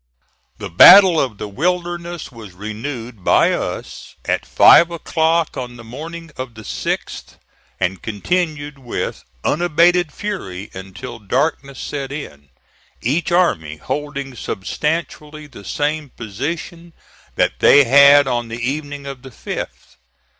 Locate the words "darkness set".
11.19-12.11